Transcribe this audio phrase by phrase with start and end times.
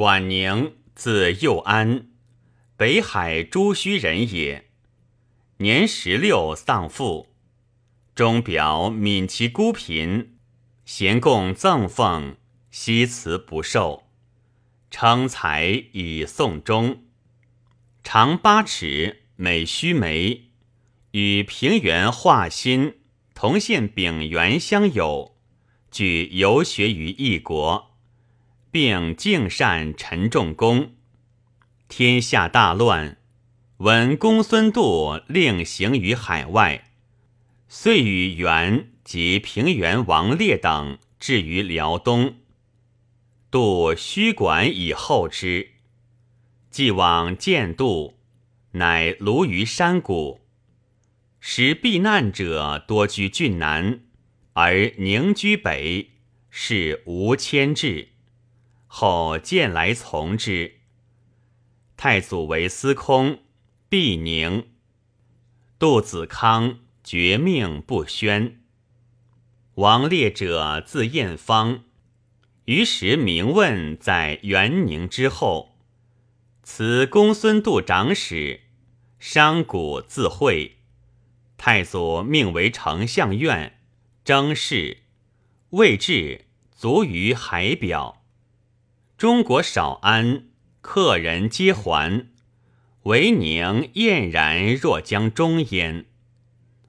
[0.00, 2.08] 管宁，字幼安，
[2.74, 4.70] 北海朱须人也。
[5.58, 7.34] 年十六丧父，
[8.14, 10.38] 钟表悯其孤贫，
[10.86, 12.36] 咸供赠奉，
[12.70, 14.04] 惜辞不受，
[14.90, 17.04] 称才以送终。
[18.02, 20.44] 长八尺，美须眉，
[21.10, 22.94] 与平原画心
[23.34, 25.36] 同县丙原乡友，
[25.90, 27.89] 举游学于异国，
[28.70, 30.92] 并敬善陈仲公。
[31.88, 33.18] 天下大乱。
[33.78, 36.90] 闻公孙度令行于海外，
[37.66, 42.34] 遂与元及平原王烈等至于辽东。
[43.50, 45.70] 度虚管以后之，
[46.70, 48.18] 既往见度，
[48.72, 50.42] 乃庐于山谷。
[51.40, 54.00] 时避难者多居郡南，
[54.52, 56.10] 而宁居北，
[56.50, 58.10] 是无迁至。
[58.92, 60.80] 后见来从之。
[61.96, 63.38] 太祖为司空。
[63.88, 64.68] 毕宁，
[65.78, 68.60] 杜子康绝命不宣。
[69.74, 71.84] 王烈者字彦方，
[72.66, 75.76] 于时名问在元宁之后。
[76.62, 78.60] 此公孙度长史，
[79.18, 80.78] 商贾自会。
[81.56, 83.80] 太祖命为丞相院，
[84.24, 84.98] 征士，
[85.70, 88.19] 未至，卒于海表。
[89.20, 90.46] 中国少安，
[90.80, 92.28] 客人皆还。
[93.02, 96.06] 为宁晏然若将终焉。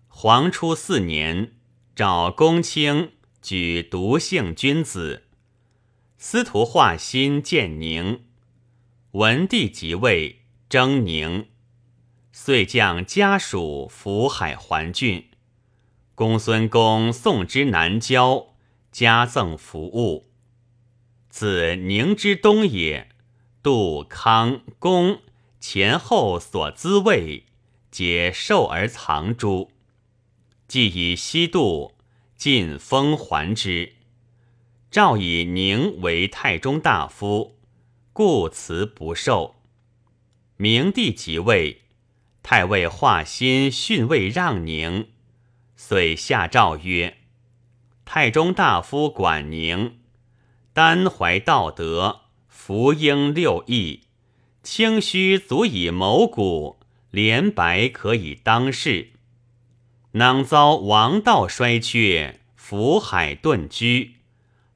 [0.08, 1.56] 黄初四年，
[1.94, 5.24] 召公卿举独姓君子。
[6.18, 8.24] 司徒华歆见宁，
[9.12, 11.50] 文帝即位，征宁，
[12.32, 15.28] 遂将家属福海还郡。
[16.16, 18.56] 公孙公送之南郊，
[18.90, 20.31] 加赠服务。
[21.32, 23.08] 自宁之东也，
[23.64, 25.22] 杜康公。
[25.62, 27.46] 前后所资位，
[27.90, 29.72] 皆受而藏诸。
[30.68, 31.94] 既以西渡，
[32.36, 33.94] 晋封还之。
[34.90, 37.58] 诏以宁为太中大夫，
[38.12, 39.56] 故辞不受。
[40.58, 41.84] 明帝即位，
[42.44, 45.10] 太尉华歆逊位让宁，
[45.78, 47.20] 遂下诏曰
[48.04, 50.01] ：“太中大夫管宁，
[50.74, 54.02] 丹怀道德，福应六艺。”
[54.64, 56.78] 清虚足以谋古，
[57.10, 59.14] 廉白可以当世。
[60.12, 64.18] 囊遭王道衰缺，福海遁居，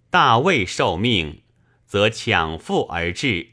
[0.10, 1.44] 大卫受命，
[1.86, 3.50] 则抢复而至。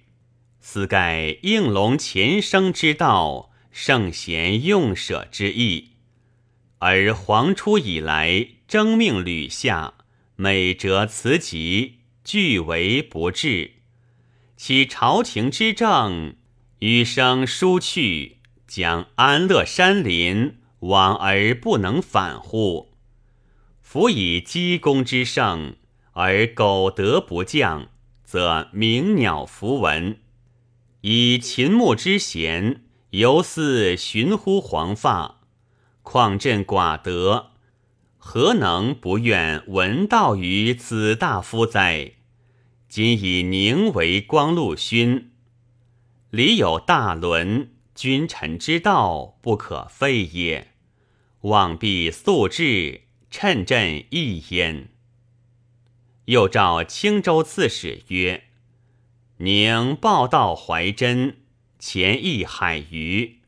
[0.62, 5.90] 斯盖应龙前生之道，圣贤用舍之意。
[6.78, 9.92] 而皇初以来，征命屡下，
[10.36, 13.72] 每折辞疾，俱为不治。
[14.56, 16.36] 其朝廷之政，
[16.78, 22.92] 余生疏去，将安乐山林，往而不能反乎？
[23.80, 25.76] 夫以积功之盛，
[26.12, 27.88] 而苟得不降，
[28.24, 30.16] 则鸣鸟弗闻；
[31.00, 35.40] 以秦牧之贤，犹似寻乎黄发。
[36.02, 37.51] 况朕寡德，
[38.24, 42.12] 何能不愿闻道于子大夫哉？
[42.88, 45.32] 今以宁为光禄勋，
[46.30, 50.68] 礼有大伦，君臣之道不可废也。
[51.40, 54.90] 望必速至，趁朕一焉。
[56.26, 58.44] 又召青州刺史曰
[59.38, 61.38] ：“宁报道怀真，
[61.80, 63.40] 前议海隅。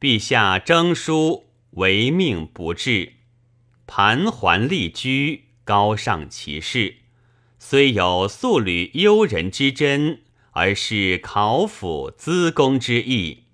[0.00, 3.12] 陛下征书，唯命不至，
[3.92, 6.98] 盘桓立居，高尚其事。”
[7.58, 13.46] 虽有素履幽人之真，而是考府资公之意，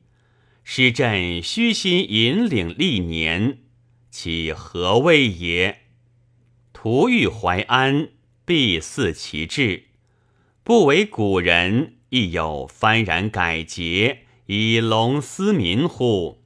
[0.63, 3.61] 使朕虚心引领历年，
[4.11, 5.79] 其何谓也？
[6.75, 8.11] 图欲淮安，
[8.45, 9.85] 必似其志；
[10.63, 16.43] 不为古人，亦有幡然改节，以隆思民乎？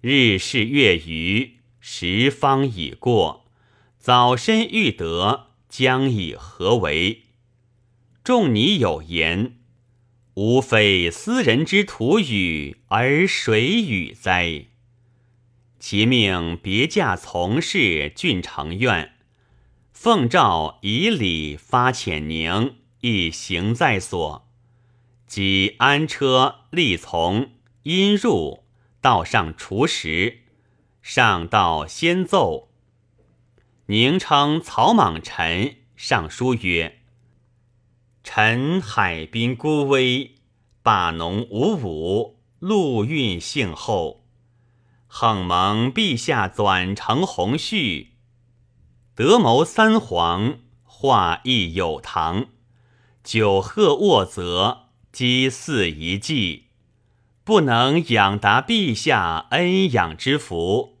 [0.00, 1.57] 日是月余，
[1.90, 3.46] 时方已过，
[3.98, 5.46] 早身欲得。
[5.70, 7.22] 将以何为？
[8.22, 9.56] 仲尼有言
[10.34, 14.66] ：“吾非斯人之徒语，而谁与哉？”
[15.80, 19.14] 其命别驾从事郡城院，
[19.92, 24.46] 奉诏以礼发遣宁，亦行在所。
[25.26, 27.50] 即安车立从，
[27.84, 28.64] 因入
[29.00, 30.40] 道上除食，
[31.02, 32.68] 上道先奏。
[33.86, 37.00] 宁称草莽臣上书曰
[38.22, 40.34] ：“臣海滨孤微，
[40.82, 44.26] 霸农无武，陆运幸厚。
[45.08, 48.12] 幸蒙陛下转承鸿绪，
[49.14, 52.48] 德谋三皇，化义有堂。
[53.24, 56.67] 九鹤卧泽，积祀一迹，
[57.48, 60.98] 不能养达陛下恩养之福。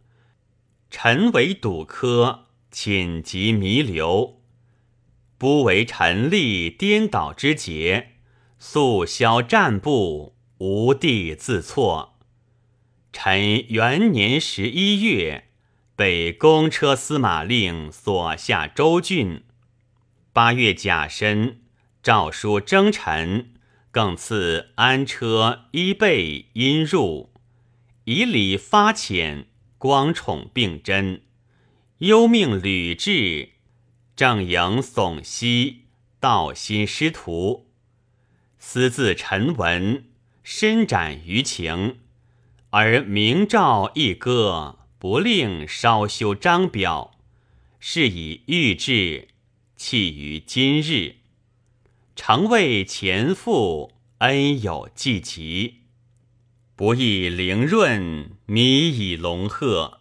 [0.90, 4.40] 臣为赌科，寝疾弥留，
[5.36, 8.12] 不为臣立颠倒之节，
[8.58, 12.18] 速消战部，无地自错。
[13.12, 15.48] 臣元年十一月，
[15.94, 19.42] 被公车司马令所下州郡。
[20.32, 21.60] 八月甲申，
[22.02, 23.50] 诏书征臣，
[23.90, 27.30] 更赐安车衣被因入，
[28.04, 29.46] 以礼发遣。
[29.80, 31.22] 光宠并真，
[31.98, 33.50] 幽命吕雉，
[34.16, 35.84] 正营耸息，
[36.18, 37.68] 道心师徒，
[38.58, 40.04] 私自陈文，
[40.42, 41.98] 深展于情，
[42.70, 47.12] 而明诏一歌，不令稍修章表，
[47.78, 49.28] 是以御制，
[49.76, 51.18] 弃于今日。
[52.20, 55.82] 常为前父恩有继极。
[56.74, 60.00] 不亦凌润，弥以龙鹤。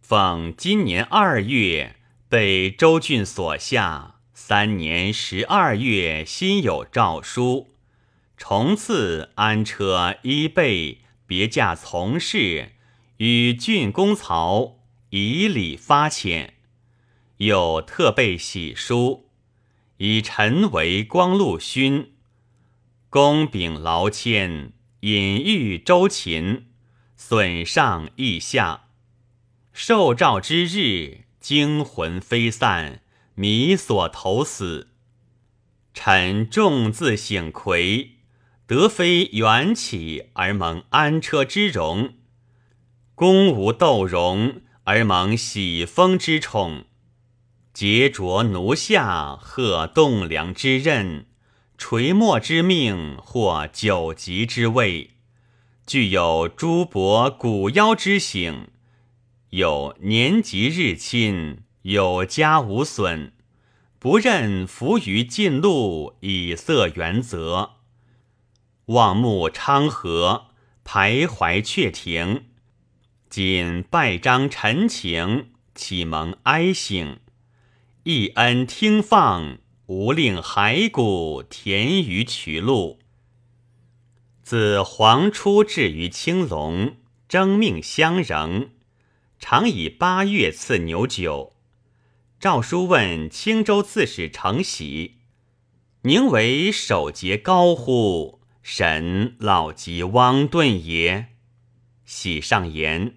[0.00, 1.96] 奉今年二月
[2.28, 7.74] 被周郡所下，三年十二月辛有诏书，
[8.36, 12.74] 重赐安车衣被，别驾从事，
[13.16, 14.78] 与郡公曹
[15.10, 16.50] 以礼发遣。
[17.38, 19.21] 又特备喜书，
[19.98, 22.12] 以臣为光禄勋，
[23.08, 24.72] 公秉劳谦。
[25.00, 26.66] 隐喻周秦，
[27.16, 28.84] 损上益下。
[29.72, 33.02] 受诏之日，惊魂飞散，
[33.34, 34.90] 迷所投死。
[35.92, 38.18] 臣众自省魁，
[38.68, 42.14] 得非缘起而蒙安车之荣，
[43.16, 46.84] 公无斗容而蒙喜封之宠，
[47.74, 51.26] 桀着奴下，贺栋梁之任。
[51.78, 55.10] 垂墨之命，或九级之位，
[55.84, 58.68] 具有诸伯古妖之醒，
[59.50, 63.32] 有年及日亲，有家无损，
[63.98, 67.70] 不任伏于近路，以色原则。
[68.86, 70.46] 望目昌河，
[70.84, 72.44] 徘徊却停，
[73.28, 77.18] 仅拜章陈情，启蒙哀省，
[78.04, 79.58] 一恩听放。
[79.86, 83.00] 无令骸骨填于渠路。
[84.42, 86.96] 自黄初至于青龙，
[87.28, 88.70] 征命相仍，
[89.38, 91.56] 常以八月赐牛酒。
[92.40, 95.18] 诏书问青州刺史承喜
[96.02, 98.40] ：“宁为守节高乎？
[98.62, 101.34] 神老疾汪顿也。”
[102.06, 103.16] 喜上言：“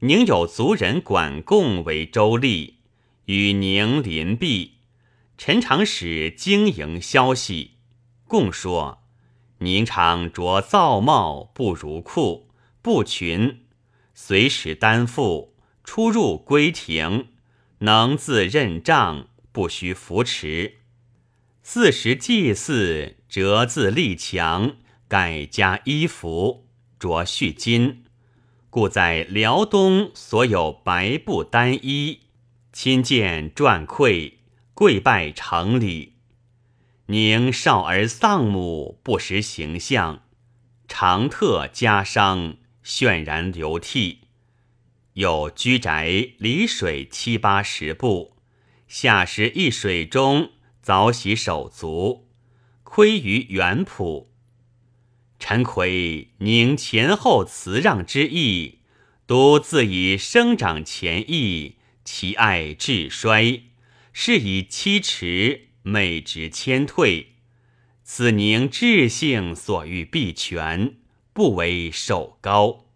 [0.00, 2.74] 宁有族人管贡为州吏，
[3.30, 4.78] 与宁邻壁、
[5.38, 7.74] 陈长史经营消息，
[8.26, 9.04] 共说：
[9.58, 12.48] 宁常着造帽，不如库，
[12.82, 13.66] 不群，
[14.14, 15.54] 随时担负，
[15.84, 17.28] 出入归庭，
[17.78, 20.78] 能自认账，不需扶持。
[21.62, 24.72] 四时祭祀，折自立墙，
[25.06, 26.66] 改加衣服，
[26.98, 28.02] 着续金，
[28.70, 32.22] 故在辽东所有白布单衣，
[32.82, 34.36] 亲见篆馈。
[34.72, 36.14] 跪拜成礼，
[37.08, 40.22] 宁少儿丧母，不识形象，
[40.88, 44.20] 常特家伤，渲然流涕。
[45.12, 48.38] 有居宅离水七八十步，
[48.88, 52.30] 下时一水中，早洗手足，
[52.82, 54.28] 窥于原圃。
[55.38, 58.78] 陈奎宁前后辞让之意，
[59.26, 61.76] 独自以生长前意，
[62.12, 63.62] 其爱至衰。
[64.12, 67.34] 是以欺迟，美之谦退，
[68.02, 70.96] 此宁志性所欲必全，
[71.32, 72.86] 不为守高。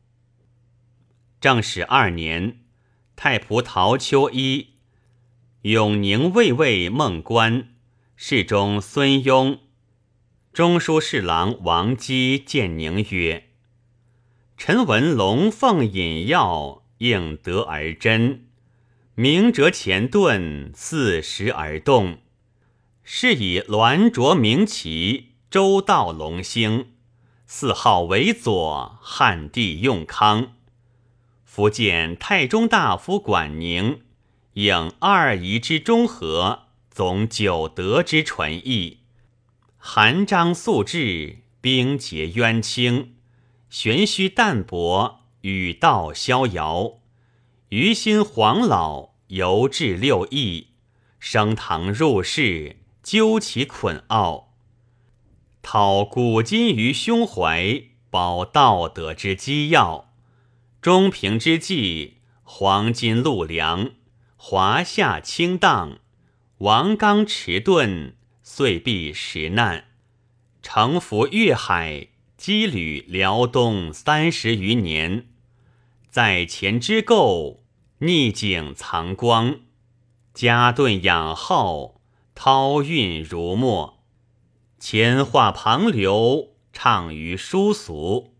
[1.40, 2.64] 正始二年，
[3.14, 4.70] 太仆陶丘一、
[5.62, 7.68] 永宁卫尉孟观、
[8.16, 9.60] 侍中孙雍、
[10.52, 13.50] 中书侍郎王基见宁曰
[14.58, 18.48] ：“臣闻龙凤引药，应得而真。”
[19.16, 22.18] 明哲前顿，四时而动，
[23.04, 26.88] 是以鸾卓明旗，周道龙兴，
[27.46, 30.54] 四号为左，汉帝用康。
[31.44, 34.00] 福建太中大夫管宁，
[34.54, 39.02] 应二夷之中和，总九德之纯义。
[39.76, 43.14] 韩章素质，冰洁渊清，
[43.70, 46.98] 玄虚淡泊，语道逍遥。
[47.74, 50.68] 于心黄老，游至六艺，
[51.18, 54.54] 升堂入室，究其捆奥。
[55.60, 60.12] 讨古今于胸怀，保道德之基要。
[60.80, 63.90] 中平之际，黄金路梁，
[64.36, 65.98] 华夏清荡，
[66.58, 68.12] 王纲迟钝，
[68.44, 69.86] 遂必时难。
[70.62, 72.06] 乘浮越海，
[72.38, 75.26] 羁旅辽东三十余年，
[76.08, 77.63] 在前之构，
[78.06, 79.60] 逆景藏光，
[80.34, 82.02] 加顿养浩，
[82.34, 84.04] 涛韵如墨。
[84.78, 88.34] 前话旁流，畅于书俗。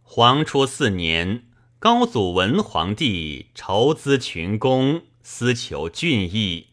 [0.00, 1.48] 黄初四年，
[1.78, 6.68] 高祖文皇帝筹资群公，思求俊逸，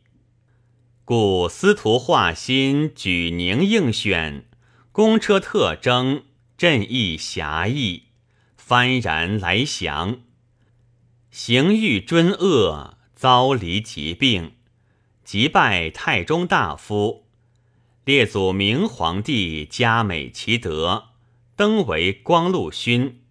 [1.04, 4.46] 故司徒华歆举宁应选，
[4.94, 6.24] 公车特征，
[6.58, 8.04] 阵义侠义，
[8.58, 10.22] 幡然来降。
[11.32, 14.54] 行欲尊恶，遭离疾病，
[15.24, 17.28] 即拜太中大夫。
[18.04, 21.10] 列祖明皇帝嘉美其德，
[21.56, 23.22] 登为光禄勋。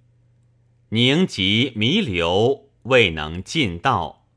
[0.90, 4.28] 宁及弥留，未能尽道。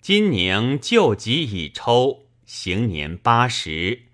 [0.00, 4.06] 今宁旧疾已抽，行年八十，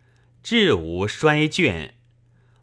[0.42, 1.92] 志无衰倦。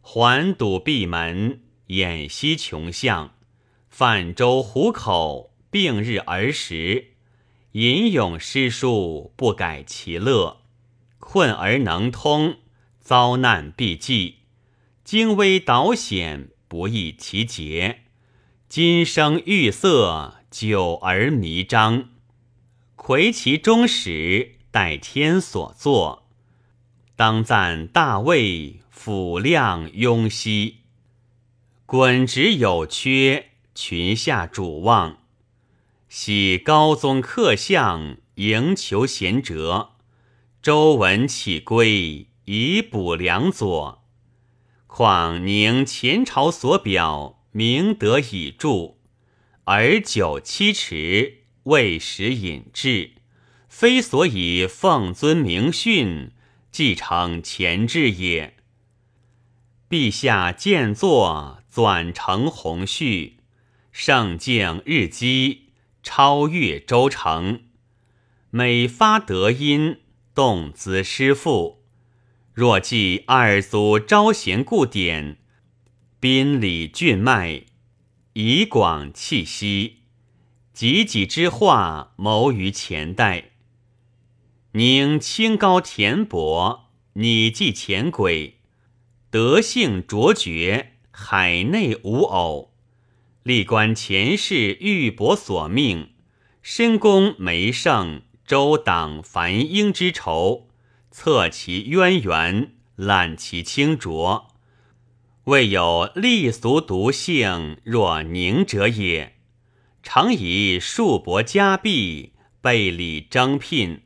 [0.02, 3.34] 环堵闭门，掩息穷巷。
[3.90, 7.16] 泛舟湖口，并日而食。
[7.74, 10.62] 吟咏诗书，不改其乐。
[11.20, 12.60] 困而能通。
[13.02, 14.38] 遭难必济，
[15.04, 18.04] 精微导险，不易其节。
[18.70, 22.06] 今生欲色，久而弥彰。
[22.96, 26.30] 魁其终始，待天所作。
[27.18, 30.78] 当赞大卫，辅亮雍熙。
[31.86, 35.25] 滚直有缺，群下主望。
[36.18, 39.96] 喜高宗克相，迎求贤哲。
[40.62, 42.30] 周文起归。
[42.46, 44.06] 以补良佐，
[44.88, 48.96] 况宁前朝所表，明德以著，
[49.66, 53.16] 而久期迟，未时隐志，
[53.68, 56.32] 非所以奉尊明训，
[56.72, 58.56] 继承前志也。
[59.90, 63.40] 陛下见作，纂成宏序，
[63.92, 65.65] 圣境日积，
[66.06, 67.64] 超越周成，
[68.52, 69.98] 每发德音，
[70.36, 71.84] 动兹师父。
[72.54, 75.40] 若记二祖招贤故典，
[76.20, 77.64] 宾礼俊迈，
[78.34, 80.04] 以广气息，
[80.72, 83.54] 己己之化谋于前代。
[84.74, 88.60] 宁清高恬薄，拟记前轨，
[89.32, 92.75] 德性卓绝，海内无偶。
[93.46, 96.10] 历观前世玉帛所命，
[96.64, 100.68] 深宫梅盛，周党繁英之仇。
[101.12, 104.48] 测其渊源，览其清浊，
[105.44, 109.36] 未有立俗独性若宁者也。
[110.02, 114.02] 常以数帛加币，备礼征聘，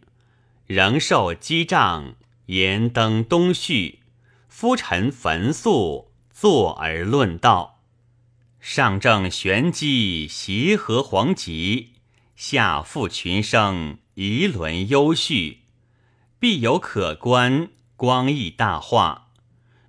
[0.68, 2.16] 仍受击杖，
[2.48, 4.00] 言登东序，
[4.50, 7.79] 夫臣焚素，坐而论道。
[8.60, 11.94] 上正玄机，协和黄极，
[12.36, 15.60] 下复群生，仪伦优序。
[16.40, 19.30] 必有可观，光义大化。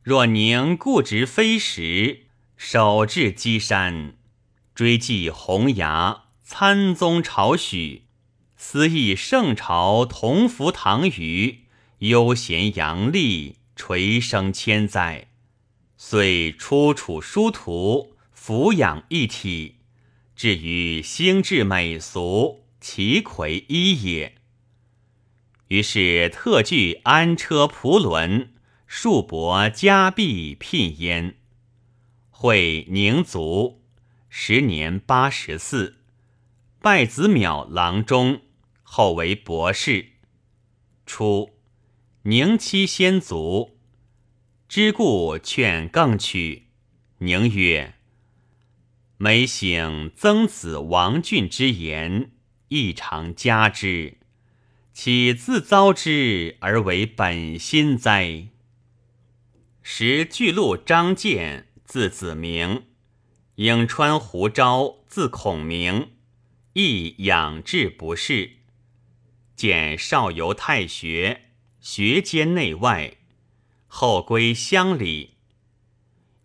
[0.02, 4.14] 若宁固执非实，守至稽山，
[4.74, 8.04] 追记洪崖，参宗朝许，
[8.56, 11.64] 思议圣朝同服唐虞，
[11.98, 15.28] 悠闲阳历，垂生千载，
[15.96, 18.09] 遂出处殊途，
[18.50, 19.76] 俯仰一体，
[20.34, 24.38] 至于兴致美俗，其魁一也。
[25.68, 28.52] 于是特具安车仆轮，
[28.88, 31.36] 数帛加币聘焉。
[32.28, 33.84] 会宁卒，
[34.28, 35.98] 时年八十四，
[36.82, 38.40] 拜子邈郎中，
[38.82, 40.14] 后为博士。
[41.06, 41.50] 初，
[42.22, 43.78] 宁妻先卒，
[44.68, 46.66] 知故劝更娶。
[47.18, 47.94] 宁曰
[49.22, 52.30] ：“每省曾子王俊之言，
[52.68, 54.16] 亦常加之。”
[54.94, 58.48] 岂自遭之而为本心哉？
[59.82, 62.84] 时巨鹿张建，字子明，
[63.56, 66.12] 颍川胡昭，字孔明，
[66.72, 68.52] 亦养志不仕。
[69.54, 73.18] 见少游太学，学兼内外，
[73.86, 75.34] 后归乡里。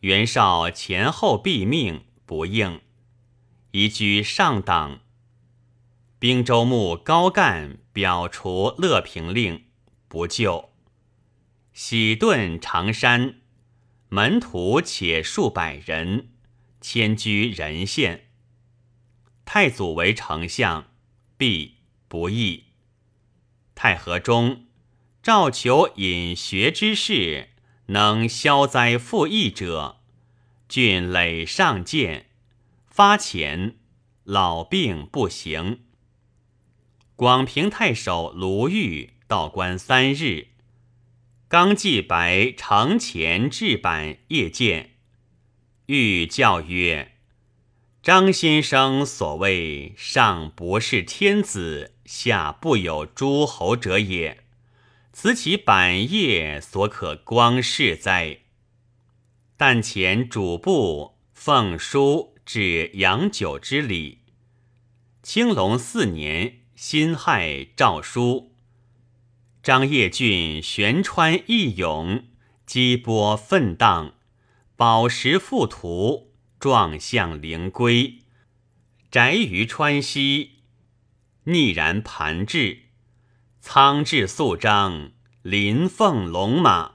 [0.02, 2.82] 袁绍前后毙命，不应，
[3.72, 5.02] 移居上党。
[6.18, 9.66] 兵州牧高干表除乐平令，
[10.08, 10.72] 不就。
[11.74, 13.42] 喜遁长山，
[14.10, 16.30] 门徒且数百人，
[16.82, 18.30] 迁居仁县。
[19.44, 20.88] 太祖为丞相，
[21.38, 21.76] 必
[22.08, 22.64] 不义。
[23.76, 24.66] 太和中，
[25.22, 27.50] 赵求引学之士，
[27.88, 30.02] 能消灾复义者，
[30.68, 32.26] 郡累上谏，
[32.88, 33.76] 发遣，
[34.24, 35.82] 老病不行。
[37.16, 40.48] 广平太守卢玉道观三日，
[41.48, 44.96] 刚祭白城前置板夜见，
[45.86, 47.14] 欲教曰
[48.02, 54.44] ：“张先生所谓上不是天子，下不有诸侯者也，
[55.14, 58.40] 此其板业所可光视哉？
[59.58, 64.20] 但前主簿奉书至杨九之礼，
[65.22, 68.54] 青龙四年。”辛亥诏书，
[69.64, 72.26] 张掖郡玄川义勇，
[72.66, 74.16] 激波奋荡，
[74.76, 78.20] 宝石富图，壮象灵龟，
[79.10, 80.60] 宅于川西，
[81.46, 82.80] 逆然盘峙，
[83.62, 86.95] 苍雉素张，麟凤龙马，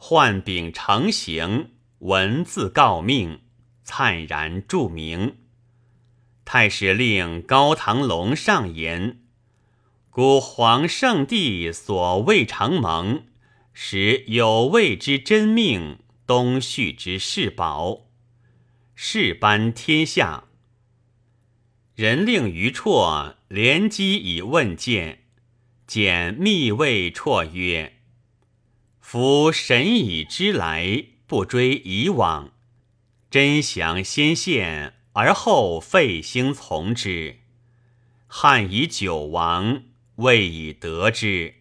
[0.00, 3.40] 换柄成形，文字告命，
[3.82, 5.38] 灿然著名。
[6.44, 9.18] 太史令高唐龙上言
[10.08, 13.24] ：“古皇圣帝所未尝蒙，
[13.72, 18.06] 使有位之真命，东续之世宝，
[18.94, 20.44] 世颁天下。”
[21.96, 25.24] 人令于绰连击以问见，
[25.88, 27.97] 简密谓绰曰
[29.10, 32.52] ：“夫神已知来，不追以往，
[33.30, 37.38] 真祥先现。”而后废兴从之，
[38.26, 39.84] 汉以久亡，
[40.16, 41.54] 未以得之，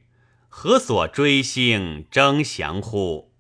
[0.50, 3.34] 何所追兴争祥乎？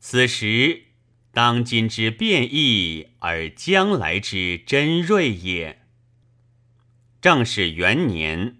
[0.00, 0.84] 此时
[1.30, 5.82] 当今之变异，而将来之真锐也。
[7.20, 8.56] 正是元年，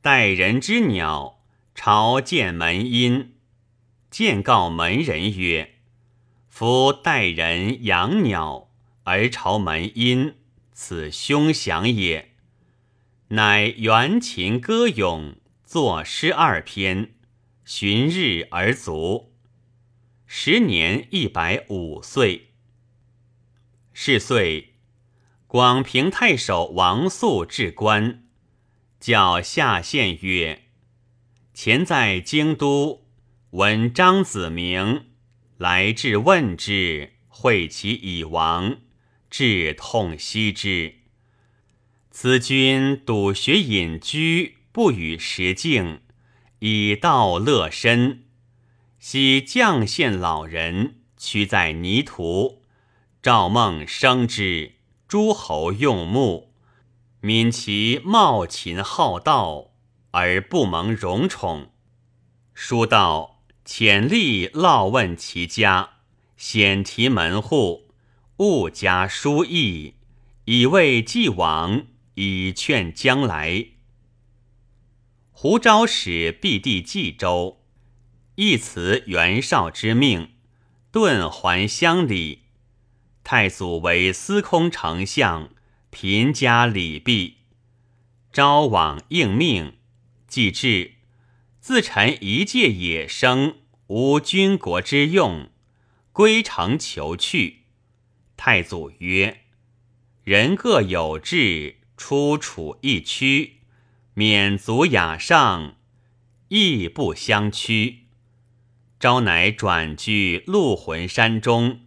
[0.00, 3.32] 待人之鸟，朝见门阴，
[4.16, 5.74] 见告门人曰
[6.48, 8.70] ：“夫待人养鸟。”
[9.04, 10.36] 而朝门阴，
[10.72, 12.30] 此凶祥也。
[13.28, 17.12] 乃元琴歌咏，作诗二篇，
[17.66, 19.34] 旬日而卒。
[20.24, 22.52] 时年一百五岁。
[23.92, 24.76] 是岁，
[25.46, 28.24] 广平太守王肃至官，
[28.98, 30.62] 叫下县曰
[31.52, 33.05] ：“前在京都，
[33.50, 35.06] 闻张子明
[35.56, 38.78] 来至，问之，会其已亡。”
[39.28, 40.94] 至痛惜之。
[42.10, 46.00] 此君笃学隐居，不与时境，
[46.60, 48.24] 以道乐身。
[48.98, 52.62] 昔绛县老人屈在泥土，
[53.20, 56.54] 赵孟生之，诸侯用目，
[57.20, 59.72] 敏其冒秦好道，
[60.12, 61.72] 而不蒙荣宠。
[62.54, 63.35] 书道
[63.66, 65.90] 潜力烙问其家，
[66.36, 67.90] 显提门户。
[68.36, 69.94] 勿加书意，
[70.44, 73.66] 以慰既往，以劝将来。
[75.32, 77.60] 胡昭使避地冀州，
[78.36, 80.30] 一辞袁绍之命，
[80.92, 82.42] 遁还乡里。
[83.24, 85.50] 太祖为司空丞相，
[85.90, 87.38] 贫家礼毕，
[88.32, 89.78] 昭往应命，
[90.28, 90.95] 即至，
[91.66, 93.56] 自陈一介野生，
[93.88, 95.50] 无军国之用，
[96.12, 97.62] 归城求去。
[98.36, 99.40] 太祖曰
[100.22, 103.62] ：“人各有志，出处一区，
[104.14, 105.74] 免足雅上，
[106.50, 108.04] 亦不相屈。
[109.00, 111.80] 昭乃转居鹿魂山中，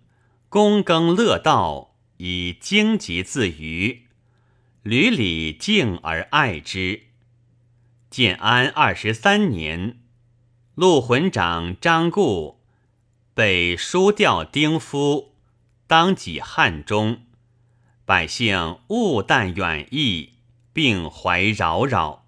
[0.50, 4.08] 躬耕乐道，以荆棘自娱，
[4.84, 7.04] 屡礼敬而爱之。
[8.10, 10.00] 建安二十三年，
[10.76, 12.60] 陆魂长张固
[13.34, 15.28] 被书调丁夫。”
[15.90, 17.24] 当己汉中，
[18.06, 20.34] 百姓勿惮远逸，
[20.72, 22.28] 并怀扰扰。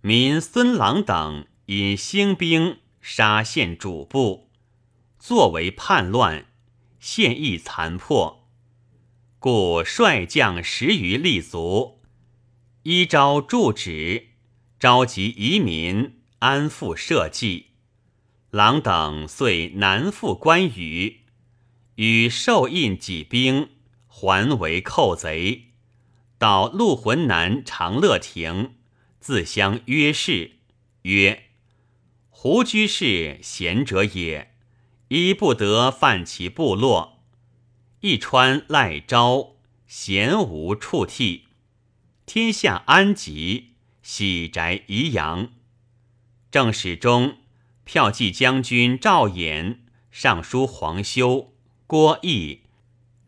[0.00, 4.48] 民孙郎等引兴兵杀县主簿，
[5.16, 6.46] 作为叛乱，
[6.98, 8.48] 县邑残破，
[9.38, 12.00] 故率将十余立足，
[12.82, 14.29] 依招铸旨，
[14.80, 17.66] 召集移民安抚社稷。
[18.48, 21.20] 郎等遂南赴关羽，
[21.96, 23.68] 与受印几兵，
[24.06, 25.74] 还为寇贼。
[26.38, 28.76] 到陆浑南长乐亭，
[29.20, 30.52] 自相约誓，
[31.02, 31.50] 曰
[32.30, 34.54] ：“胡居士贤者也，
[35.08, 37.22] 一不得犯其部落。
[38.00, 41.48] 一川赖昭，贤无处替，
[42.24, 43.69] 天下安吉，
[44.12, 45.52] 喜宅宜阳。”
[46.50, 47.36] 正史中。
[47.86, 49.78] 骠骑将军赵衍、
[50.12, 51.52] 尚书黄修、
[51.88, 52.60] 郭毅、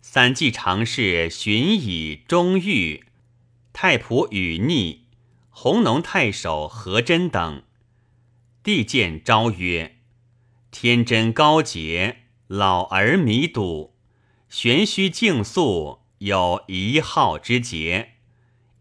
[0.00, 3.02] 三骑常侍荀以、钟毓、
[3.72, 5.06] 太仆宇逆、
[5.50, 7.64] 弘农太守何真等，
[8.62, 9.96] 帝见昭曰
[10.70, 13.96] ：“天真高洁，老而弥笃，
[14.48, 18.12] 玄虚静肃，有一号之节，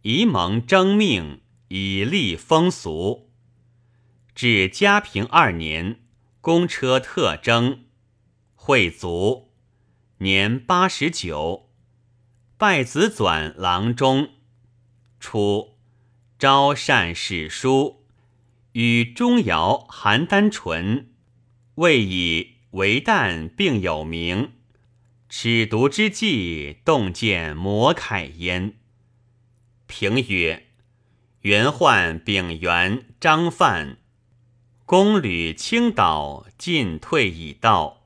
[0.04, 1.41] 宜蒙征命，
[1.72, 3.32] 以立风俗。”
[4.36, 6.02] 至嘉平二年，
[6.42, 7.86] 公车特征，
[8.56, 9.54] 会卒，
[10.18, 11.70] 年八十九，
[12.58, 14.32] 拜子转郎中。
[15.20, 15.78] 初，
[16.38, 18.06] 昭善史书，
[18.74, 21.14] 与钟繇、邯郸纯，
[21.76, 24.54] 未以为旦并有名。
[25.30, 28.74] 尺牍之际，动见摩楷焉。
[29.88, 30.71] 评曰：
[31.42, 33.98] 元焕、丙元、张范。
[34.86, 38.04] 公履倾倒，进退已到，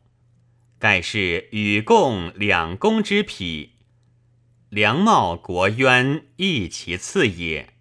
[0.80, 3.71] 盖是与共两公之匹，
[4.69, 7.74] 良茂国渊亦其次也。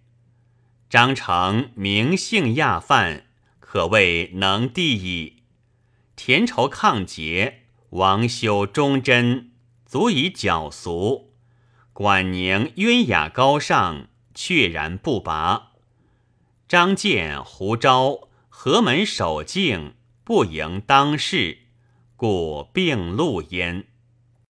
[0.89, 3.27] 张成名姓亚范，
[3.59, 5.43] 可谓能第矣。
[6.17, 9.51] 田畴抗节，王修忠贞，
[9.85, 11.33] 足以矫俗。
[11.93, 15.71] 管宁渊雅高尚，却然不拔。
[16.67, 18.29] 张建、胡昭。
[18.57, 21.57] 合门守静，不迎当世，
[22.15, 23.85] 故并录焉。